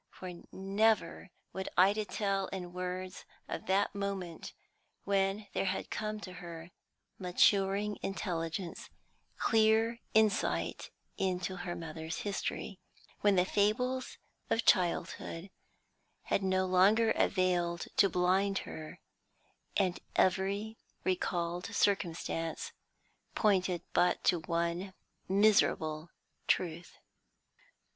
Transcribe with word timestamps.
For 0.09 0.31
never 0.51 1.29
would 1.53 1.69
Ida 1.77 2.05
tell 2.05 2.47
in 2.47 2.73
words 2.73 3.23
of 3.47 3.67
that 3.67 3.93
moment 3.93 4.51
when 5.03 5.45
there 5.53 5.65
had 5.65 5.91
come 5.91 6.19
to 6.21 6.33
her 6.41 6.71
maturing 7.19 7.99
intelligence 8.01 8.89
clear 9.37 9.99
insight 10.15 10.89
into 11.19 11.57
her 11.57 11.75
mother's 11.75 12.21
history, 12.21 12.79
when 13.19 13.35
the 13.35 13.45
fables 13.45 14.17
of 14.49 14.65
childhood 14.65 15.51
had 16.23 16.41
no 16.41 16.65
longer 16.65 17.11
availed 17.11 17.85
to 17.97 18.09
blind 18.09 18.57
her, 18.65 18.97
and 19.77 19.99
every 20.15 20.79
recalled 21.03 21.67
circumstance 21.67 22.71
pointed 23.35 23.83
but 23.93 24.23
to 24.23 24.39
one 24.39 24.95
miserable 25.29 26.09
truth. 26.47 26.97